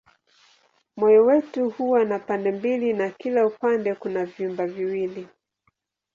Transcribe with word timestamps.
Moyo 0.97 1.25
wetu 1.25 1.69
huwa 1.69 2.05
na 2.05 2.19
pande 2.19 2.51
mbili 2.51 2.93
na 2.93 3.09
kila 3.09 3.45
upande 3.47 3.95
kuna 3.95 4.25
vyumba 4.25 4.67
viwili. 4.67 5.27